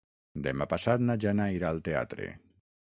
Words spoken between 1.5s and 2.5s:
irà al teatre.